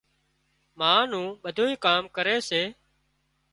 [0.79, 2.61] ما نُون ٻڌُونئي ڪام ڪري سي